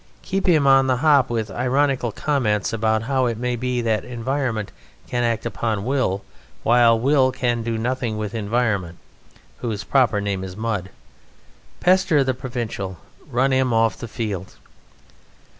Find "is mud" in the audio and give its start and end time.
10.43-10.89